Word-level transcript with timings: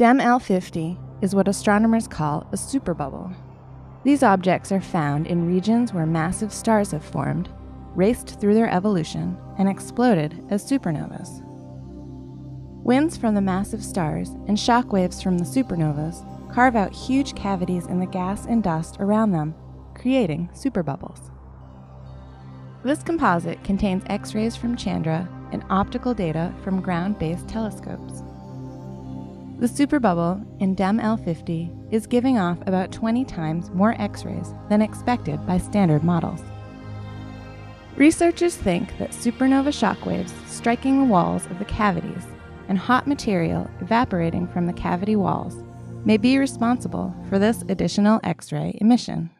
DEM 0.00 0.18
L50 0.18 0.98
is 1.22 1.34
what 1.34 1.46
astronomers 1.46 2.08
call 2.08 2.46
a 2.52 2.56
superbubble. 2.56 3.34
These 4.02 4.22
objects 4.22 4.72
are 4.72 4.80
found 4.80 5.26
in 5.26 5.46
regions 5.46 5.92
where 5.92 6.06
massive 6.06 6.52
stars 6.54 6.90
have 6.92 7.04
formed, 7.04 7.50
raced 7.94 8.40
through 8.40 8.54
their 8.54 8.70
evolution, 8.70 9.36
and 9.58 9.68
exploded 9.68 10.42
as 10.48 10.64
supernovas. 10.64 11.42
Winds 12.82 13.18
from 13.18 13.34
the 13.34 13.42
massive 13.42 13.84
stars 13.84 14.30
and 14.48 14.58
shock 14.58 14.90
waves 14.92 15.22
from 15.22 15.36
the 15.36 15.44
supernovas 15.44 16.26
carve 16.52 16.76
out 16.76 16.92
huge 16.92 17.34
cavities 17.34 17.86
in 17.86 18.00
the 18.00 18.06
gas 18.06 18.46
and 18.46 18.62
dust 18.62 18.96
around 19.00 19.32
them, 19.32 19.54
creating 19.94 20.48
superbubbles. 20.52 21.30
This 22.82 23.02
composite 23.02 23.62
contains 23.62 24.02
X 24.06 24.34
rays 24.34 24.56
from 24.56 24.76
Chandra 24.76 25.28
and 25.52 25.64
optical 25.68 26.14
data 26.14 26.54
from 26.62 26.80
ground 26.80 27.18
based 27.18 27.48
telescopes. 27.48 28.22
The 29.58 29.66
superbubble 29.66 30.42
in 30.60 30.74
DEM 30.74 31.00
L50 31.00 31.92
is 31.92 32.06
giving 32.06 32.38
off 32.38 32.58
about 32.66 32.92
20 32.92 33.26
times 33.26 33.70
more 33.70 33.94
X 34.00 34.24
rays 34.24 34.54
than 34.70 34.80
expected 34.80 35.46
by 35.46 35.58
standard 35.58 36.02
models. 36.02 36.40
Researchers 37.96 38.56
think 38.56 38.96
that 38.96 39.10
supernova 39.10 39.68
shockwaves 39.68 40.32
striking 40.46 40.98
the 40.98 41.04
walls 41.04 41.44
of 41.46 41.58
the 41.58 41.66
cavities 41.66 42.26
and 42.68 42.78
hot 42.78 43.06
material 43.06 43.68
evaporating 43.82 44.48
from 44.48 44.64
the 44.64 44.72
cavity 44.72 45.16
walls 45.16 45.62
may 46.04 46.16
be 46.16 46.38
responsible 46.38 47.14
for 47.28 47.38
this 47.38 47.62
additional 47.68 48.20
X 48.24 48.52
ray 48.52 48.76
emission. 48.80 49.30